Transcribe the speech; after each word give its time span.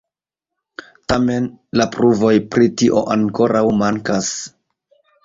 Tamen, 1.11 1.43
la 1.81 1.85
pruvoj 1.95 2.31
pri 2.55 2.71
tio 2.83 3.05
ankoraŭ 3.17 3.63
mankas. 3.83 4.31